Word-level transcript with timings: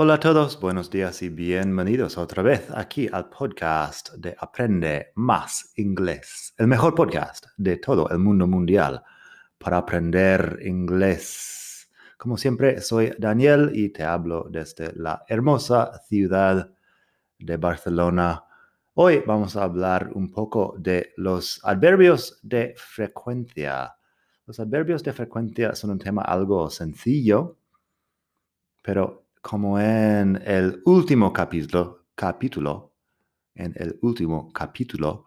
Hola 0.00 0.14
a 0.14 0.20
todos, 0.20 0.60
buenos 0.60 0.90
días 0.90 1.22
y 1.22 1.28
bienvenidos 1.28 2.18
otra 2.18 2.44
vez 2.44 2.70
aquí 2.72 3.08
al 3.10 3.28
podcast 3.30 4.12
de 4.14 4.36
Aprende 4.38 5.10
Más 5.16 5.72
Inglés, 5.74 6.54
el 6.56 6.68
mejor 6.68 6.94
podcast 6.94 7.46
de 7.56 7.78
todo 7.78 8.08
el 8.08 8.20
mundo 8.20 8.46
mundial 8.46 9.02
para 9.58 9.78
aprender 9.78 10.60
inglés. 10.64 11.90
Como 12.16 12.36
siempre, 12.36 12.80
soy 12.80 13.12
Daniel 13.18 13.72
y 13.74 13.88
te 13.88 14.04
hablo 14.04 14.46
desde 14.48 14.92
la 14.92 15.24
hermosa 15.26 16.00
ciudad 16.06 16.72
de 17.40 17.56
Barcelona. 17.56 18.44
Hoy 18.94 19.24
vamos 19.26 19.56
a 19.56 19.64
hablar 19.64 20.12
un 20.14 20.30
poco 20.30 20.76
de 20.78 21.12
los 21.16 21.60
adverbios 21.64 22.38
de 22.44 22.72
frecuencia. 22.76 23.96
Los 24.46 24.60
adverbios 24.60 25.02
de 25.02 25.12
frecuencia 25.12 25.74
son 25.74 25.90
un 25.90 25.98
tema 25.98 26.22
algo 26.22 26.70
sencillo, 26.70 27.58
pero 28.80 29.27
como 29.42 29.78
en 29.78 30.40
el 30.44 30.82
último 30.84 31.32
capítulo, 31.32 32.06
en 33.54 33.72
el 33.76 33.98
último 34.02 34.52
capítulo, 34.52 35.24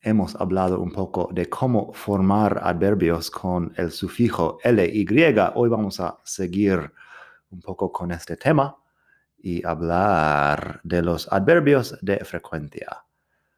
hemos 0.00 0.36
hablado 0.36 0.80
un 0.80 0.90
poco 0.90 1.28
de 1.32 1.48
cómo 1.48 1.92
formar 1.92 2.60
adverbios 2.62 3.30
con 3.30 3.72
el 3.76 3.90
sufijo 3.90 4.58
ly. 4.64 5.06
Hoy 5.54 5.68
vamos 5.68 6.00
a 6.00 6.18
seguir 6.24 6.92
un 7.50 7.60
poco 7.60 7.90
con 7.90 8.12
este 8.12 8.36
tema 8.36 8.76
y 9.38 9.64
hablar 9.64 10.80
de 10.82 11.02
los 11.02 11.30
adverbios 11.32 11.98
de 12.02 12.18
frecuencia. 12.24 13.04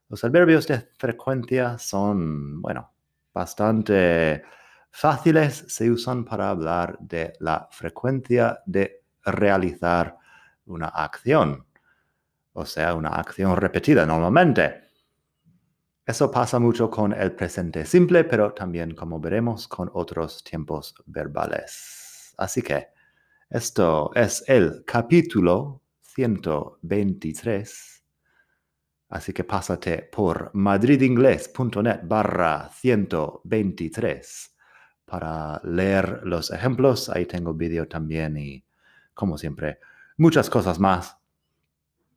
Los 0.08 0.24
adverbios 0.24 0.66
de 0.66 0.88
frecuencia 0.98 1.78
son, 1.78 2.60
bueno, 2.60 2.92
bastante 3.32 4.42
fáciles, 4.90 5.64
se 5.68 5.90
usan 5.90 6.24
para 6.24 6.50
hablar 6.50 6.98
de 7.00 7.32
la 7.38 7.68
frecuencia 7.70 8.60
de 8.66 8.99
realizar 9.24 10.16
una 10.66 10.88
acción, 10.88 11.66
o 12.52 12.64
sea, 12.64 12.94
una 12.94 13.10
acción 13.10 13.56
repetida 13.56 14.06
normalmente. 14.06 14.82
Eso 16.06 16.30
pasa 16.30 16.58
mucho 16.58 16.90
con 16.90 17.12
el 17.12 17.32
presente 17.32 17.84
simple, 17.84 18.24
pero 18.24 18.52
también, 18.52 18.94
como 18.94 19.20
veremos, 19.20 19.68
con 19.68 19.90
otros 19.94 20.42
tiempos 20.42 20.94
verbales. 21.06 22.34
Así 22.36 22.62
que 22.62 22.88
esto 23.48 24.10
es 24.14 24.42
el 24.48 24.84
capítulo 24.84 25.82
123. 26.00 28.02
Así 29.10 29.32
que 29.32 29.44
pásate 29.44 30.08
por 30.10 30.50
madridingles.net 30.54 32.00
barra 32.04 32.70
123 32.72 34.56
para 35.04 35.60
leer 35.64 36.20
los 36.24 36.50
ejemplos. 36.52 37.08
Ahí 37.08 37.26
tengo 37.26 37.54
vídeo 37.54 37.88
también 37.88 38.36
y 38.36 38.64
como 39.20 39.36
siempre, 39.36 39.80
muchas 40.16 40.48
cosas 40.48 40.80
más. 40.80 41.18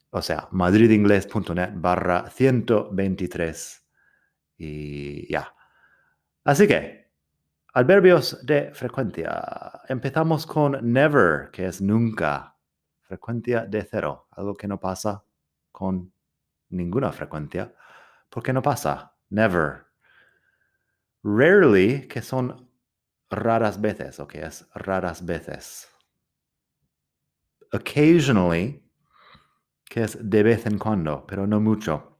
O 0.09 0.21
sea, 0.21 0.47
madridingles.net 0.51 1.71
barra 1.75 2.29
123. 2.29 3.85
Y 4.57 5.29
ya. 5.29 5.53
Así 6.45 6.65
que, 6.65 7.11
adverbios 7.73 8.45
de 8.45 8.73
frecuencia. 8.73 9.81
Empezamos 9.89 10.45
con 10.45 10.79
never, 10.93 11.49
que 11.51 11.65
es 11.65 11.81
nunca. 11.81 12.55
Frecuencia 13.01 13.65
de 13.65 13.83
cero, 13.83 14.27
algo 14.31 14.55
que 14.55 14.69
no 14.69 14.79
pasa 14.79 15.25
con 15.73 16.13
ninguna 16.69 17.11
frecuencia. 17.11 17.75
¿Por 18.29 18.43
qué 18.43 18.53
no 18.53 18.61
pasa? 18.61 19.13
Never. 19.29 19.87
Rarely, 21.21 22.07
que 22.07 22.21
son 22.21 22.69
raras 23.29 23.81
veces, 23.81 24.21
o 24.21 24.27
que 24.27 24.45
es 24.45 24.65
raras 24.73 25.25
veces 25.25 25.92
occasionally, 27.73 28.81
que 29.85 30.03
es 30.03 30.17
de 30.21 30.43
vez 30.43 30.65
en 30.65 30.77
cuando, 30.77 31.25
pero 31.27 31.45
no 31.45 31.59
mucho. 31.59 32.19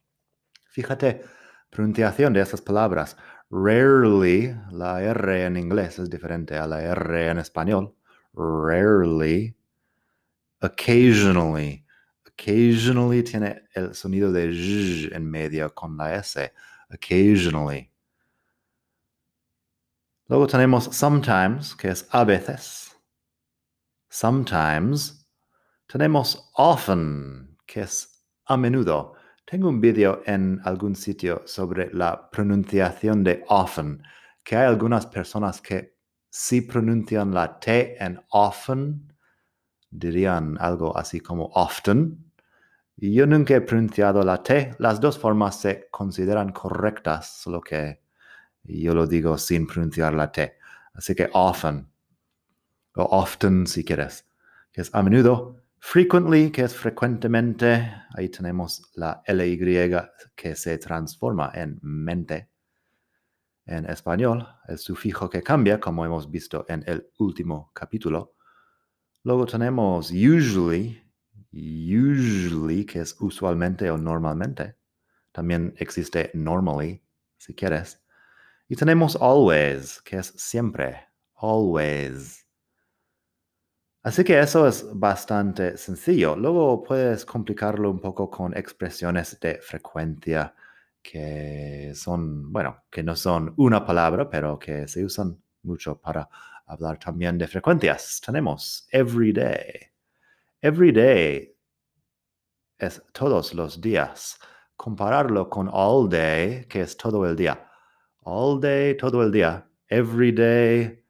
Fíjate, 0.69 1.23
pronunciación 1.69 2.33
de 2.33 2.41
esas 2.41 2.61
palabras. 2.61 3.17
Rarely, 3.49 4.55
la 4.71 5.01
R 5.01 5.45
en 5.45 5.57
inglés 5.57 5.99
es 5.99 6.09
diferente 6.09 6.57
a 6.57 6.67
la 6.67 6.81
R 6.81 7.29
en 7.29 7.37
español. 7.37 7.95
Rarely. 8.33 9.55
Occasionally. 10.61 11.85
Occasionally 12.25 13.23
tiene 13.23 13.63
el 13.75 13.93
sonido 13.93 14.31
de 14.31 14.47
j 14.47 15.15
en 15.15 15.29
medio 15.29 15.73
con 15.73 15.95
la 15.97 16.15
S. 16.15 16.51
Occasionally. 16.89 17.91
Luego 20.27 20.47
tenemos 20.47 20.85
sometimes, 20.85 21.75
que 21.75 21.89
es 21.89 22.07
a 22.09 22.23
veces. 22.23 22.97
Sometimes 24.09 25.22
tenemos 25.93 26.49
often, 26.55 27.55
que 27.67 27.81
es 27.81 28.25
a 28.45 28.57
menudo. 28.57 29.13
Tengo 29.45 29.69
un 29.69 29.79
vídeo 29.79 30.23
en 30.25 30.59
algún 30.63 30.95
sitio 30.95 31.43
sobre 31.45 31.93
la 31.93 32.31
pronunciación 32.31 33.23
de 33.23 33.43
often, 33.47 34.01
que 34.43 34.55
hay 34.55 34.65
algunas 34.65 35.05
personas 35.05 35.61
que 35.61 35.95
si 36.31 36.61
pronuncian 36.61 37.31
la 37.31 37.59
T 37.59 37.95
en 38.03 38.19
often, 38.31 39.13
dirían 39.91 40.57
algo 40.59 40.97
así 40.97 41.19
como 41.19 41.51
often. 41.53 42.31
Yo 42.95 43.27
nunca 43.27 43.53
he 43.53 43.61
pronunciado 43.61 44.23
la 44.23 44.41
T. 44.41 44.75
Las 44.79 44.99
dos 44.99 45.19
formas 45.19 45.59
se 45.59 45.89
consideran 45.91 46.53
correctas, 46.53 47.37
solo 47.43 47.61
que 47.61 48.01
yo 48.63 48.95
lo 48.95 49.05
digo 49.05 49.37
sin 49.37 49.67
pronunciar 49.67 50.15
la 50.15 50.31
T. 50.31 50.57
Así 50.95 51.13
que 51.13 51.29
often, 51.33 51.87
o 52.95 53.03
often 53.03 53.67
si 53.67 53.85
quieres, 53.85 54.25
que 54.71 54.81
es 54.81 54.89
a 54.95 55.03
menudo. 55.03 55.62
Frequently, 55.85 56.49
que 56.49 56.63
es 56.63 56.73
frecuentemente, 56.73 57.94
ahí 58.16 58.29
tenemos 58.29 58.89
la 58.95 59.21
LY 59.27 59.94
que 60.33 60.55
se 60.55 60.77
transforma 60.77 61.51
en 61.53 61.77
mente. 61.83 62.49
En 63.66 63.88
español, 63.88 64.47
el 64.69 64.77
sufijo 64.77 65.29
que 65.29 65.44
cambia, 65.44 65.81
como 65.81 66.05
hemos 66.05 66.31
visto 66.31 66.66
en 66.69 66.83
el 66.88 67.11
último 67.19 67.69
capítulo. 67.75 68.38
Luego 69.23 69.45
tenemos 69.45 70.09
usually, 70.09 71.03
usually, 71.51 72.85
que 72.85 73.01
es 73.01 73.15
usualmente 73.19 73.91
o 73.91 73.97
normalmente. 73.97 74.77
También 75.33 75.75
existe 75.77 76.31
normally, 76.33 77.03
si 77.38 77.53
quieres. 77.53 78.01
Y 78.69 78.77
tenemos 78.77 79.17
always, 79.17 80.01
que 80.01 80.17
es 80.17 80.33
siempre, 80.38 80.97
always. 81.35 82.42
Así 84.03 84.25
que 84.25 84.37
eso 84.37 84.67
es 84.67 84.85
bastante 84.93 85.77
sencillo. 85.77 86.35
Luego 86.35 86.83
puedes 86.83 87.25
complicarlo 87.25 87.89
un 87.89 88.01
poco 88.01 88.29
con 88.29 88.55
expresiones 88.55 89.39
de 89.39 89.59
frecuencia 89.61 90.53
que 91.01 91.93
son, 91.95 92.51
bueno, 92.51 92.83
que 92.91 93.01
no 93.01 93.15
son 93.15 93.53
una 93.57 93.85
palabra, 93.85 94.29
pero 94.29 94.59
que 94.59 94.89
se 94.89 95.05
usan 95.05 95.41
mucho 95.63 95.99
para 96.01 96.27
hablar 96.65 96.99
también 96.99 97.37
de 97.37 97.47
frecuencias. 97.47 98.21
Tenemos 98.25 98.87
every 98.91 99.31
day. 99.31 99.91
Every 100.61 100.91
day 100.91 101.55
es 102.77 103.01
todos 103.13 103.53
los 103.53 103.79
días. 103.79 104.37
Compararlo 104.75 105.49
con 105.49 105.69
all 105.71 106.09
day, 106.09 106.65
que 106.65 106.81
es 106.81 106.97
todo 106.97 107.25
el 107.25 107.38
día. 107.38 107.69
All 108.21 108.59
day, 108.59 108.97
todo 108.97 109.23
el 109.23 109.31
día. 109.31 109.65
Every 109.88 110.33
day, 110.33 111.06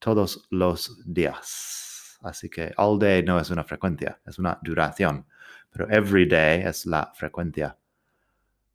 todos 0.00 0.44
los 0.50 1.00
días. 1.06 1.91
Así 2.22 2.48
que 2.48 2.72
all 2.76 2.98
day 2.98 3.22
no 3.22 3.38
es 3.38 3.50
una 3.50 3.64
frecuencia, 3.64 4.20
es 4.24 4.38
una 4.38 4.58
duración. 4.62 5.26
Pero 5.70 5.88
every 5.90 6.26
day 6.26 6.62
es 6.62 6.86
la 6.86 7.12
frecuencia. 7.14 7.76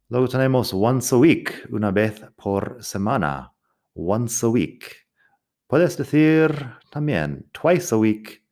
Luego 0.10 0.28
tenemos 0.28 0.74
once 0.74 1.14
a 1.14 1.18
week, 1.18 1.68
una 1.70 1.92
vez 1.92 2.22
por 2.36 2.78
semana. 2.82 3.54
Once 3.94 4.46
a 4.46 4.50
week. 4.50 5.08
Puedes 5.68 5.98
decir 5.98 6.50
también 6.92 7.50
twice 7.52 7.94
a 7.94 7.98
week, 7.98 8.44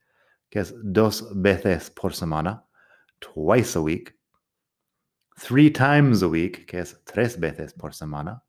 que 0.50 0.59
es 0.59 0.74
dos 0.83 1.30
veces 1.33 1.89
por 1.89 2.13
semana. 2.13 2.65
Twice 3.19 3.77
a 3.77 3.81
week. 3.81 4.18
Three 5.38 5.71
times 5.71 6.24
a 6.24 6.27
week, 6.27 6.65
que 6.65 6.80
es 6.80 7.01
tres 7.06 7.39
veces 7.39 7.74
por 7.74 7.94
semana. 7.94 8.44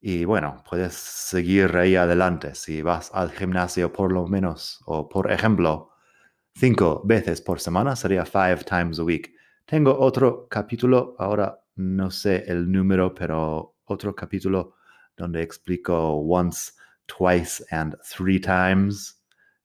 Y 0.00 0.24
bueno, 0.24 0.62
puedes 0.68 0.94
seguir 0.94 1.76
ahí 1.76 1.96
adelante 1.96 2.54
si 2.54 2.82
vas 2.82 3.10
al 3.14 3.30
gimnasio 3.30 3.92
por 3.92 4.12
lo 4.12 4.26
menos, 4.26 4.82
o 4.86 5.08
por 5.08 5.32
ejemplo, 5.32 5.90
cinco 6.54 7.02
veces 7.04 7.40
por 7.40 7.60
semana, 7.60 7.96
sería 7.96 8.24
five 8.24 8.64
times 8.64 8.98
a 8.98 9.04
week. 9.04 9.32
Tengo 9.64 9.98
otro 9.98 10.46
capítulo, 10.48 11.16
ahora 11.18 11.58
no 11.76 12.10
sé 12.10 12.44
el 12.46 12.70
número, 12.70 13.14
pero 13.14 13.76
otro 13.84 14.14
capítulo 14.14 14.76
donde 15.16 15.42
explico 15.42 16.14
once, 16.14 16.72
twice, 17.06 17.64
and 17.70 17.96
three 18.02 18.38
times, 18.38 19.22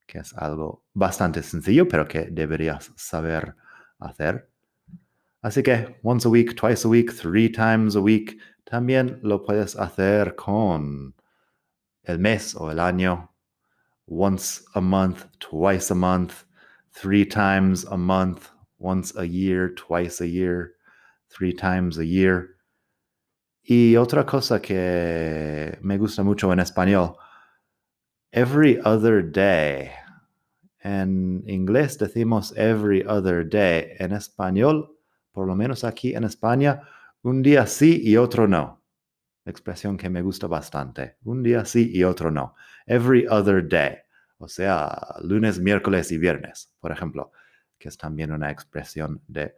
que 0.07 0.19
es 0.19 0.33
algo 0.33 0.85
bastante 0.93 1.43
sencillo, 1.43 1.87
pero 1.87 2.07
que 2.07 2.29
deberías 2.31 2.91
saber 2.95 3.55
hacer. 3.99 4.49
Así 5.41 5.63
que 5.63 5.99
once 6.03 6.27
a 6.27 6.31
week, 6.31 6.55
twice 6.55 6.85
a 6.85 6.89
week, 6.89 7.11
three 7.11 7.49
times 7.49 7.95
a 7.95 7.99
week, 7.99 8.37
también 8.71 9.19
lo 9.21 9.43
puedes 9.43 9.75
hacer 9.75 10.33
con 10.35 11.13
el 12.03 12.19
mes 12.19 12.55
o 12.55 12.71
el 12.71 12.79
año. 12.79 13.29
Once 14.07 14.63
a 14.73 14.79
month, 14.79 15.25
twice 15.39 15.91
a 15.91 15.95
month, 15.95 16.45
three 16.93 17.25
times 17.25 17.85
a 17.91 17.97
month, 17.97 18.47
once 18.79 19.13
a 19.17 19.25
year, 19.25 19.75
twice 19.75 20.21
a 20.21 20.25
year, 20.25 20.75
three 21.27 21.53
times 21.53 21.97
a 21.97 22.05
year. 22.05 22.55
Y 23.61 23.97
otra 23.97 24.25
cosa 24.25 24.61
que 24.61 25.77
me 25.81 25.97
gusta 25.97 26.23
mucho 26.23 26.53
en 26.53 26.59
español, 26.59 27.17
every 28.31 28.79
other 28.85 29.21
day. 29.21 29.91
En 30.81 31.43
inglés 31.45 31.97
decimos 31.97 32.53
every 32.55 33.03
other 33.03 33.43
day. 33.43 33.97
En 33.99 34.13
español, 34.13 34.95
por 35.33 35.45
lo 35.45 35.55
menos 35.55 35.83
aquí 35.83 36.15
en 36.15 36.23
España, 36.23 36.81
un 37.23 37.41
día 37.41 37.65
sí 37.67 38.01
y 38.03 38.17
otro 38.17 38.47
no. 38.47 38.83
Expresión 39.45 39.97
que 39.97 40.09
me 40.09 40.21
gusta 40.21 40.47
bastante. 40.47 41.17
Un 41.23 41.43
día 41.43 41.65
sí 41.65 41.91
y 41.93 42.03
otro 42.03 42.31
no. 42.31 42.55
Every 42.85 43.25
other 43.27 43.67
day. 43.67 43.97
O 44.37 44.47
sea, 44.47 45.15
lunes, 45.21 45.59
miércoles 45.59 46.11
y 46.11 46.17
viernes, 46.17 46.73
por 46.79 46.91
ejemplo, 46.91 47.31
que 47.77 47.89
es 47.89 47.97
también 47.97 48.31
una 48.31 48.49
expresión 48.49 49.21
de, 49.27 49.55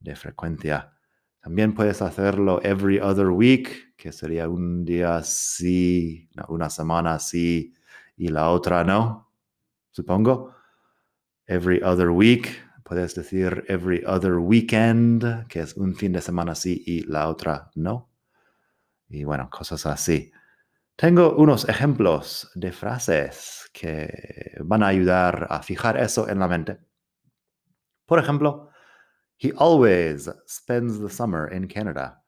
de 0.00 0.16
frecuencia. 0.16 0.92
También 1.40 1.74
puedes 1.74 2.02
hacerlo 2.02 2.60
every 2.62 2.98
other 2.98 3.28
week, 3.28 3.94
que 3.96 4.12
sería 4.12 4.48
un 4.48 4.84
día 4.84 5.22
sí, 5.22 6.28
una 6.48 6.70
semana 6.70 7.18
sí 7.18 7.74
y 8.16 8.28
la 8.28 8.50
otra 8.50 8.82
no, 8.82 9.30
supongo. 9.90 10.54
Every 11.46 11.82
other 11.82 12.08
week, 12.08 12.63
puedes 12.84 13.14
decir 13.14 13.64
every 13.68 14.04
other 14.06 14.36
weekend, 14.36 15.46
que 15.48 15.60
es 15.60 15.74
un 15.74 15.94
fin 15.96 16.12
de 16.12 16.20
semana 16.20 16.54
sí 16.54 16.82
y 16.86 17.02
la 17.02 17.28
otra 17.28 17.70
no. 17.74 18.10
Y 19.08 19.24
bueno, 19.24 19.48
cosas 19.50 19.86
así. 19.86 20.30
Tengo 20.96 21.34
unos 21.36 21.68
ejemplos 21.68 22.50
de 22.54 22.70
frases 22.70 23.68
que 23.72 24.56
van 24.60 24.82
a 24.82 24.88
ayudar 24.88 25.48
a 25.50 25.60
fijar 25.62 25.96
eso 25.96 26.28
en 26.28 26.38
la 26.38 26.46
mente. 26.46 26.78
Por 28.06 28.20
ejemplo, 28.20 28.70
he 29.38 29.52
always 29.58 30.30
spends 30.46 31.00
the 31.00 31.08
summer 31.08 31.52
in 31.52 31.66
Canada. 31.66 32.22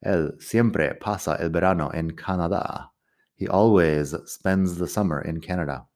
Él 0.00 0.36
siempre 0.40 0.94
pasa 0.94 1.36
el 1.36 1.50
verano 1.50 1.90
en 1.92 2.10
Canadá. 2.10 2.92
He 3.36 3.46
always 3.46 4.16
spends 4.26 4.78
the 4.78 4.88
summer 4.88 5.24
in 5.24 5.40
Canada. 5.40 5.88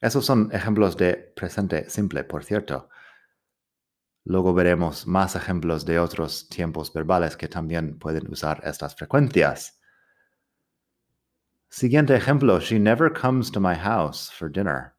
Esos 0.00 0.24
son 0.24 0.48
ejemplos 0.52 0.96
de 0.96 1.14
presente 1.36 1.88
simple, 1.90 2.24
por 2.24 2.42
cierto. 2.44 2.88
Luego 4.24 4.54
veremos 4.54 5.06
más 5.06 5.34
ejemplos 5.36 5.84
de 5.84 5.98
otros 5.98 6.48
tiempos 6.48 6.92
verbales 6.92 7.36
que 7.36 7.48
también 7.48 7.98
pueden 7.98 8.30
usar 8.30 8.60
estas 8.64 8.94
frecuencias. 8.94 9.78
Siguiente 11.68 12.16
ejemplo, 12.16 12.60
she 12.60 12.78
never 12.78 13.12
comes 13.12 13.50
to 13.50 13.60
my 13.60 13.74
house 13.74 14.30
for 14.30 14.50
dinner. 14.50 14.94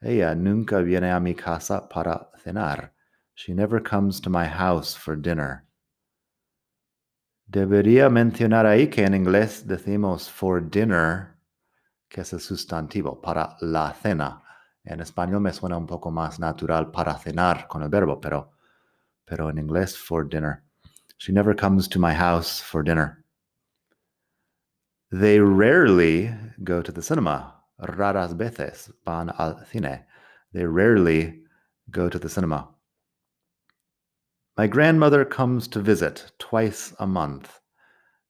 Ella 0.00 0.34
nunca 0.34 0.80
viene 0.80 1.10
a 1.10 1.20
mi 1.20 1.34
casa 1.34 1.88
para 1.88 2.30
cenar. 2.42 2.92
She 3.34 3.52
never 3.52 3.82
comes 3.82 4.20
to 4.20 4.30
my 4.30 4.46
house 4.46 4.96
for 4.96 5.16
dinner. 5.16 5.64
Debería 7.48 8.10
mencionar 8.10 8.66
ahí 8.66 8.88
que 8.88 9.04
en 9.04 9.14
inglés 9.14 9.66
decimos 9.66 10.28
for 10.28 10.60
dinner, 10.60 11.35
que 12.08 12.20
es 12.22 12.32
el 12.32 12.40
sustantivo, 12.40 13.20
para 13.20 13.56
la 13.60 13.92
cena. 13.92 14.42
En 14.84 15.00
español 15.00 15.40
me 15.40 15.52
suena 15.52 15.76
un 15.76 15.86
poco 15.86 16.10
más 16.10 16.38
natural 16.38 16.90
para 16.90 17.18
cenar 17.18 17.66
con 17.66 17.82
el 17.82 17.88
verbo, 17.88 18.20
pero, 18.20 18.52
pero 19.24 19.50
en 19.50 19.58
inglés 19.58 19.96
for 19.96 20.28
dinner. 20.28 20.62
She 21.18 21.32
never 21.32 21.54
comes 21.54 21.88
to 21.88 21.98
my 21.98 22.14
house 22.14 22.60
for 22.60 22.82
dinner. 22.84 23.24
They 25.10 25.40
rarely 25.40 26.34
go 26.62 26.82
to 26.82 26.92
the 26.92 27.02
cinema. 27.02 27.54
Raras 27.78 28.36
veces 28.36 28.92
van 29.04 29.30
al 29.38 29.64
cine. 29.70 30.04
They 30.52 30.64
rarely 30.64 31.42
go 31.90 32.08
to 32.08 32.18
the 32.18 32.28
cinema. 32.28 32.68
My 34.56 34.66
grandmother 34.66 35.24
comes 35.24 35.68
to 35.68 35.80
visit 35.80 36.32
twice 36.38 36.94
a 36.98 37.06
month. 37.06 37.60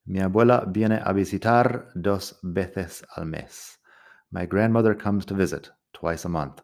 Mi 0.07 0.21
abuela 0.21 0.65
viene 0.67 1.01
a 1.05 1.13
visitar 1.13 1.89
dos 1.95 2.39
veces 2.43 3.05
al 3.17 3.27
mes. 3.27 3.79
My 4.31 4.47
grandmother 4.47 4.95
comes 4.95 5.25
to 5.27 5.35
visit 5.35 5.71
twice 5.93 6.25
a 6.25 6.29
month. 6.29 6.63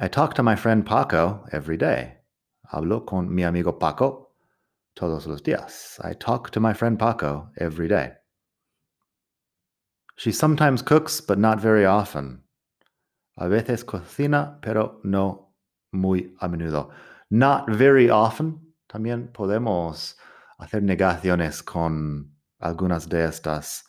I 0.00 0.08
talk 0.08 0.34
to 0.34 0.42
my 0.42 0.56
friend 0.56 0.84
Paco 0.84 1.44
every 1.52 1.76
day. 1.76 2.18
Hablo 2.72 3.06
con 3.06 3.32
mi 3.32 3.44
amigo 3.44 3.78
Paco 3.78 4.30
todos 4.96 5.26
los 5.26 5.40
días. 5.42 6.00
I 6.04 6.14
talk 6.14 6.50
to 6.50 6.60
my 6.60 6.72
friend 6.72 6.98
Paco 6.98 7.50
every 7.56 7.88
day. 7.88 8.12
She 10.16 10.32
sometimes 10.32 10.82
cooks, 10.82 11.20
but 11.20 11.38
not 11.38 11.60
very 11.60 11.86
often. 11.86 12.42
A 13.36 13.48
veces 13.48 13.84
cocina, 13.84 14.58
pero 14.60 14.98
no 15.04 15.50
muy 15.92 16.32
a 16.40 16.48
menudo. 16.48 16.90
Not 17.30 17.70
very 17.70 18.10
often. 18.10 18.58
También 18.88 19.32
podemos 19.32 20.14
hacer 20.58 20.82
negaciones 20.82 21.62
con 21.62 22.36
algunas 22.58 23.08
de 23.08 23.24
estas, 23.24 23.84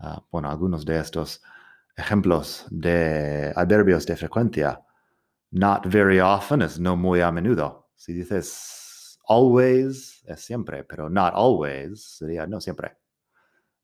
uh, 0.00 0.20
bueno, 0.30 0.50
algunos 0.50 0.84
de 0.84 0.98
estos 1.00 1.42
ejemplos 1.96 2.66
de 2.70 3.52
adverbios 3.54 4.06
de 4.06 4.16
frecuencia. 4.16 4.80
Not 5.50 5.86
very 5.86 6.20
often 6.20 6.62
es 6.62 6.78
no 6.78 6.96
muy 6.96 7.20
a 7.20 7.32
menudo. 7.32 7.90
Si 7.96 8.12
dices 8.12 9.18
always 9.28 10.24
es 10.26 10.40
siempre, 10.40 10.84
pero 10.84 11.08
not 11.08 11.32
always 11.34 12.16
sería 12.18 12.46
no 12.46 12.60
siempre. 12.60 12.96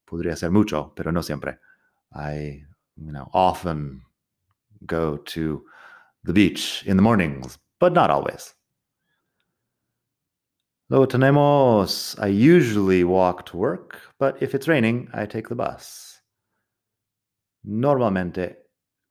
Podría 0.05 0.37
ser 0.37 0.51
mucho, 0.51 0.93
pero 0.95 1.11
no 1.11 1.23
siempre. 1.23 1.59
I, 2.13 2.65
you 2.97 3.11
know, 3.11 3.29
often 3.33 4.03
go 4.87 5.19
to 5.19 5.65
the 6.23 6.33
beach 6.33 6.85
in 6.87 6.97
the 6.97 7.03
mornings, 7.03 7.59
but 7.81 7.93
not 7.93 8.11
always. 8.11 8.55
Luego 10.95 11.09
tenemos, 11.09 12.17
I 12.21 12.29
usually 12.29 13.03
walk 13.03 13.47
to 13.47 13.57
work, 13.57 13.99
but 14.21 14.41
if 14.41 14.55
it's 14.55 14.69
raining, 14.69 15.09
I 15.13 15.27
take 15.27 15.49
the 15.49 15.57
bus. 15.57 16.23
Normalmente 17.65 18.59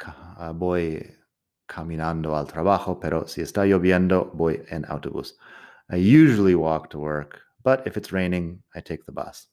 uh, 0.07 0.53
voy 0.53 1.13
caminando 1.67 2.37
al 2.37 2.47
trabajo, 2.47 3.01
pero 3.01 3.27
si 3.27 3.41
está 3.41 3.65
lloviendo, 3.65 4.31
voy 4.33 4.63
en 4.69 4.85
autobús. 4.85 5.33
I 5.89 5.97
usually 5.97 6.55
walk 6.55 6.89
to 6.91 6.99
work, 6.99 7.41
but 7.65 7.85
if 7.85 7.97
it's 7.97 8.13
raining, 8.13 8.63
I 8.73 8.79
take 8.79 9.03
the 9.03 9.11
bus. 9.11 9.49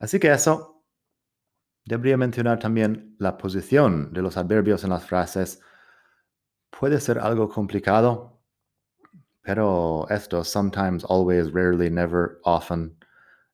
Así 0.00 0.18
que 0.18 0.32
eso. 0.32 0.82
Debería 1.84 2.16
mencionar 2.16 2.58
también 2.58 3.16
la 3.18 3.36
posición 3.36 4.14
de 4.14 4.22
los 4.22 4.38
adverbios 4.38 4.82
en 4.84 4.88
las 4.88 5.04
frases. 5.04 5.60
Puede 6.70 7.00
ser 7.00 7.18
algo 7.18 7.50
complicado, 7.50 8.39
pero 9.42 10.06
estos 10.10 10.48
sometimes, 10.48 11.04
always, 11.04 11.52
rarely, 11.52 11.90
never, 11.90 12.38
often, 12.44 12.96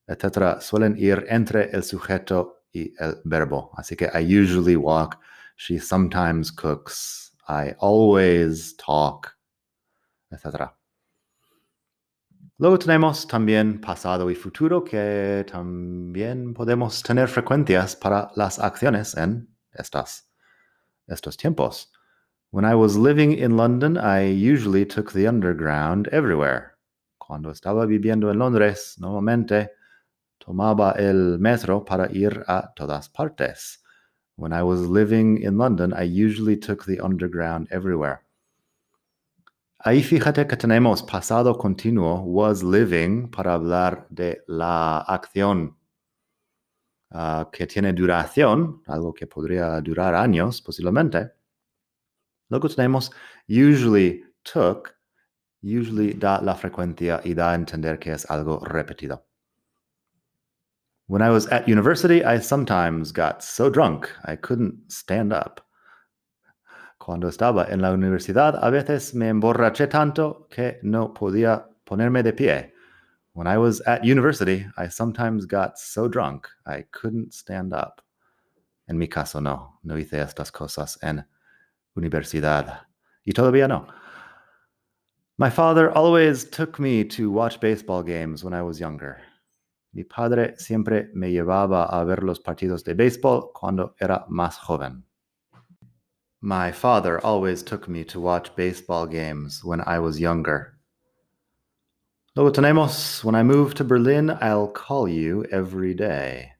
etc. 0.08 0.60
suelen 0.60 0.96
ir 0.98 1.24
entre 1.28 1.70
el 1.70 1.82
sujeto 1.82 2.62
y 2.72 2.92
el 2.98 3.20
verbo. 3.24 3.70
Así 3.76 3.96
que 3.96 4.10
I 4.12 4.20
usually 4.20 4.76
walk, 4.76 5.18
she 5.56 5.78
sometimes 5.78 6.50
cooks, 6.50 7.32
I 7.48 7.74
always 7.80 8.76
talk, 8.76 9.36
etc. 10.30 10.72
Luego 12.58 12.78
tenemos 12.78 13.26
también 13.26 13.80
pasado 13.80 14.30
y 14.30 14.34
futuro 14.34 14.82
que 14.82 15.44
también 15.50 16.54
podemos 16.54 17.02
tener 17.02 17.28
frecuencias 17.28 17.94
para 17.94 18.30
las 18.34 18.58
acciones 18.58 19.14
en 19.14 19.54
estas, 19.72 20.30
estos 21.06 21.36
tiempos. 21.36 21.92
When 22.56 22.64
I 22.64 22.74
was 22.74 22.96
living 22.96 23.32
in 23.32 23.58
London, 23.58 23.98
I 23.98 24.22
usually 24.22 24.86
took 24.86 25.12
the 25.12 25.26
underground 25.26 26.08
everywhere. 26.10 26.78
Cuando 27.18 27.50
estaba 27.50 27.84
viviendo 27.84 28.30
en 28.30 28.38
Londres, 28.38 28.96
normalmente 28.98 29.72
tomaba 30.38 30.92
el 30.92 31.38
metro 31.38 31.84
para 31.84 32.10
ir 32.10 32.42
a 32.48 32.72
todas 32.74 33.10
partes. 33.10 33.80
When 34.36 34.54
I 34.54 34.62
was 34.62 34.80
living 34.88 35.42
in 35.42 35.58
London, 35.58 35.92
I 35.92 36.04
usually 36.04 36.56
took 36.56 36.86
the 36.86 36.98
underground 36.98 37.68
everywhere. 37.70 38.20
Ahí 39.84 40.02
fíjate 40.02 40.46
que 40.46 40.56
tenemos 40.56 41.02
pasado 41.02 41.58
continuo, 41.58 42.22
was 42.22 42.62
living, 42.62 43.30
para 43.30 43.52
hablar 43.52 44.06
de 44.08 44.42
la 44.46 45.00
acción 45.00 45.76
uh, 47.10 47.50
que 47.52 47.66
tiene 47.66 47.92
duración, 47.92 48.80
algo 48.86 49.12
que 49.12 49.26
podría 49.26 49.78
durar 49.82 50.14
años 50.14 50.62
posiblemente. 50.62 51.35
Luego 52.48 52.68
tenemos 52.68 53.10
usually 53.48 54.24
took, 54.44 54.94
usually 55.62 56.14
da 56.14 56.40
la 56.40 56.54
frecuencia 56.54 57.20
y 57.24 57.34
da 57.34 57.50
a 57.50 57.54
entender 57.54 57.98
que 57.98 58.12
es 58.12 58.24
algo 58.30 58.60
repetido. 58.60 59.22
When 61.08 61.22
I 61.22 61.30
was 61.30 61.46
at 61.52 61.68
university, 61.68 62.24
I 62.24 62.40
sometimes 62.40 63.12
got 63.12 63.42
so 63.42 63.70
drunk 63.70 64.08
I 64.24 64.36
couldn't 64.36 64.90
stand 64.90 65.32
up. 65.32 65.60
Cuando 66.98 67.28
estaba 67.28 67.70
en 67.70 67.80
la 67.80 67.92
universidad, 67.92 68.58
a 68.60 68.70
veces 68.70 69.14
me 69.14 69.28
emborraché 69.28 69.88
tanto 69.88 70.48
que 70.50 70.80
no 70.82 71.14
podía 71.14 71.68
ponerme 71.84 72.24
de 72.24 72.32
pie. 72.32 72.72
When 73.34 73.46
I 73.46 73.58
was 73.58 73.80
at 73.86 74.02
university, 74.02 74.66
I 74.76 74.88
sometimes 74.88 75.46
got 75.46 75.78
so 75.78 76.08
drunk 76.08 76.48
I 76.66 76.82
couldn't 76.90 77.32
stand 77.32 77.72
up. 77.72 78.02
En 78.88 78.98
mi 78.98 79.06
caso, 79.06 79.40
no, 79.40 79.78
no 79.84 79.96
hice 79.96 80.20
estas 80.20 80.50
cosas 80.50 80.98
en 81.02 81.24
universidad. 81.96 82.86
Y 83.24 83.32
todavía 83.32 83.68
no. 83.68 83.86
My 85.38 85.50
father 85.50 85.90
always 85.90 86.44
took 86.44 86.78
me 86.78 87.04
to 87.04 87.30
watch 87.30 87.60
baseball 87.60 88.02
games 88.02 88.42
when 88.42 88.54
I 88.54 88.62
was 88.62 88.80
younger. 88.80 89.18
Mi 89.92 90.02
padre 90.02 90.54
siempre 90.58 91.08
me 91.14 91.30
llevaba 91.32 91.88
a 91.90 92.04
ver 92.04 92.22
los 92.22 92.38
partidos 92.38 92.84
de 92.84 92.94
béisbol 92.94 93.52
cuando 93.52 93.94
era 94.00 94.24
más 94.30 94.56
joven. 94.56 95.04
My 96.40 96.70
father 96.70 97.18
always 97.24 97.62
took 97.62 97.88
me 97.88 98.04
to 98.04 98.20
watch 98.20 98.54
baseball 98.56 99.06
games 99.06 99.64
when 99.64 99.80
I 99.80 99.98
was 99.98 100.20
younger. 100.20 100.78
Luego 102.34 102.50
tenemos, 102.50 103.24
when 103.24 103.34
I 103.34 103.42
move 103.42 103.74
to 103.74 103.84
Berlin, 103.84 104.30
I'll 104.42 104.68
call 104.68 105.08
you 105.08 105.44
every 105.50 105.94
day. 105.94 106.52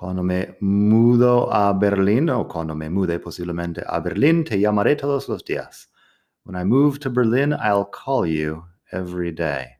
Cuando 0.00 0.22
me 0.22 0.56
mudo 0.60 1.52
a 1.52 1.74
Berlín, 1.74 2.30
o 2.30 2.48
cuando 2.48 2.74
me 2.74 2.88
mude 2.88 3.18
posiblemente 3.18 3.84
a 3.86 4.00
Berlín, 4.00 4.44
te 4.44 4.58
llamaré 4.58 4.96
todos 4.96 5.28
los 5.28 5.44
días. 5.44 5.90
When 6.42 6.56
I 6.56 6.64
move 6.64 6.98
to 7.00 7.10
Berlin, 7.10 7.52
I'll 7.52 7.84
call 7.84 8.24
you 8.24 8.64
every 8.92 9.30
day. 9.30 9.76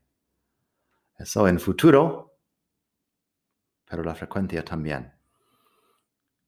Eso 1.18 1.48
en 1.48 1.58
futuro, 1.58 2.32
pero 3.86 4.02
la 4.02 4.14
frecuencia 4.14 4.62
también. 4.62 5.10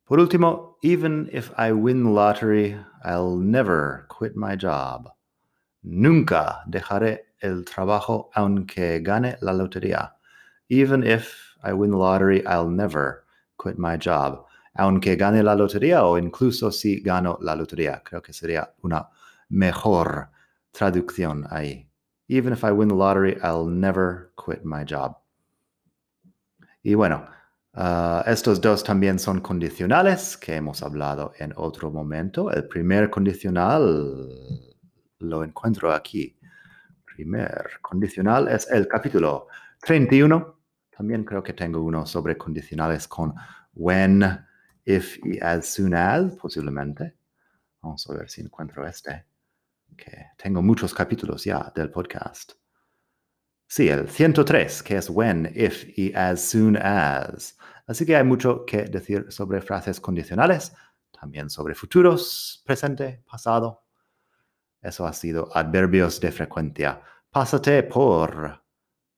Por 0.04 0.20
último, 0.20 0.76
even 0.82 1.30
if 1.32 1.50
I 1.56 1.72
win 1.72 2.04
the 2.04 2.10
lottery, 2.10 2.76
I'll 3.02 3.38
never 3.38 4.06
quit 4.10 4.36
my 4.36 4.54
job. 4.54 5.08
Nunca 5.82 6.62
dejaré 6.68 7.20
el 7.40 7.64
trabajo 7.64 8.28
aunque 8.34 9.00
gane 9.02 9.38
la 9.40 9.54
lotería. 9.54 10.12
Even 10.68 11.02
if 11.02 11.56
I 11.64 11.72
win 11.72 11.90
the 11.90 11.96
lottery, 11.96 12.46
I'll 12.46 12.68
never 12.68 13.22
quit 13.56 13.76
my 13.78 13.96
job. 13.98 14.44
Aunque 14.74 15.16
gane 15.16 15.42
la 15.42 15.54
lotería 15.54 16.04
o 16.04 16.16
incluso 16.18 16.70
si 16.70 17.00
gano 17.00 17.38
la 17.42 17.54
lotería. 17.54 18.02
Creo 18.02 18.22
que 18.22 18.32
sería 18.32 18.72
una 18.82 19.08
mejor 19.48 20.30
traducción 20.70 21.46
ahí. 21.50 21.88
Even 22.28 22.52
if 22.52 22.64
I 22.64 22.70
win 22.70 22.88
the 22.88 22.94
lottery, 22.94 23.36
I'll 23.42 23.68
never 23.68 24.32
quit 24.36 24.64
my 24.64 24.84
job. 24.84 25.16
Y 26.82 26.94
bueno, 26.94 27.26
uh, 27.74 28.22
estos 28.26 28.60
dos 28.60 28.82
también 28.82 29.18
son 29.18 29.40
condicionales 29.40 30.36
que 30.36 30.56
hemos 30.56 30.82
hablado 30.82 31.32
en 31.38 31.52
otro 31.56 31.90
momento. 31.90 32.50
El 32.50 32.66
primer 32.66 33.10
condicional 33.10 34.72
lo 35.18 35.44
encuentro 35.44 35.92
aquí. 35.92 36.36
Primer 37.04 37.70
condicional 37.82 38.48
es 38.48 38.68
el 38.70 38.88
capítulo 38.88 39.48
31. 39.82 40.61
También 40.96 41.24
creo 41.24 41.42
que 41.42 41.52
tengo 41.52 41.82
uno 41.82 42.06
sobre 42.06 42.36
condicionales 42.36 43.08
con 43.08 43.34
when, 43.74 44.22
if 44.84 45.18
y 45.24 45.38
as 45.40 45.66
soon 45.66 45.94
as, 45.94 46.34
posiblemente. 46.36 47.14
Vamos 47.80 48.08
a 48.08 48.14
ver 48.14 48.28
si 48.28 48.42
encuentro 48.42 48.86
este 48.86 49.26
que 49.96 50.26
tengo 50.36 50.62
muchos 50.62 50.94
capítulos 50.94 51.44
ya 51.44 51.72
del 51.74 51.90
podcast. 51.90 52.52
Sí, 53.66 53.88
el 53.88 54.08
103, 54.08 54.82
que 54.82 54.96
es 54.96 55.08
when, 55.08 55.50
if 55.54 55.86
y 55.96 56.12
as 56.14 56.42
soon 56.42 56.76
as. 56.76 57.56
Así 57.86 58.04
que 58.04 58.16
hay 58.16 58.24
mucho 58.24 58.64
que 58.66 58.84
decir 58.84 59.26
sobre 59.30 59.60
frases 59.60 60.00
condicionales, 60.00 60.72
también 61.18 61.48
sobre 61.48 61.74
futuros, 61.74 62.62
presente, 62.66 63.22
pasado. 63.26 63.84
Eso 64.80 65.06
ha 65.06 65.12
sido 65.12 65.48
adverbios 65.56 66.20
de 66.20 66.32
frecuencia. 66.32 67.00
Pásate 67.30 67.82
por 67.84 68.61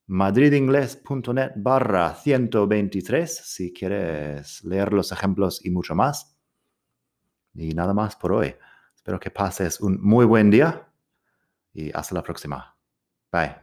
madridingles.net 0.06 1.52
barra 1.56 2.14
123 2.14 3.42
si 3.44 3.72
quieres 3.72 4.64
leer 4.64 4.92
los 4.92 5.12
ejemplos 5.12 5.64
y 5.64 5.70
mucho 5.70 5.94
más. 5.94 6.36
Y 7.54 7.74
nada 7.74 7.94
más 7.94 8.16
por 8.16 8.32
hoy. 8.32 8.54
Espero 8.94 9.20
que 9.20 9.30
pases 9.30 9.80
un 9.80 10.00
muy 10.02 10.24
buen 10.24 10.50
día 10.50 10.88
y 11.72 11.90
hasta 11.94 12.14
la 12.14 12.22
próxima. 12.22 12.76
Bye. 13.30 13.54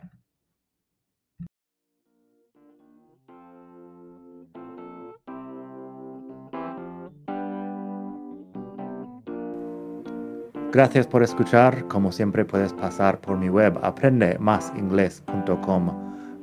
Gracias 10.71 11.05
por 11.05 11.21
escuchar. 11.21 11.85
Como 11.89 12.13
siempre 12.13 12.45
puedes 12.45 12.73
pasar 12.73 13.19
por 13.19 13.37
mi 13.37 13.49
web 13.49 13.77
aprendemasingles.com. 13.83 16.10